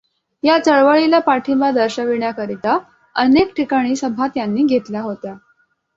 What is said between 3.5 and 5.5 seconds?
ठिकाणी सभा त्यांनी घेतल्या होत्या.